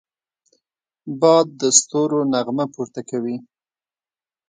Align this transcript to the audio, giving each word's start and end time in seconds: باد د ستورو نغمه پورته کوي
باد 1.19 1.47
د 1.61 1.61
ستورو 1.79 2.19
نغمه 2.33 2.65
پورته 2.73 3.01
کوي 3.09 3.37